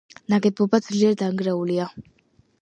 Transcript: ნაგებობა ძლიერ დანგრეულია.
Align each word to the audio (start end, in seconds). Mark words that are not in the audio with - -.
ნაგებობა 0.33 0.79
ძლიერ 0.85 1.13
დანგრეულია. 1.23 1.87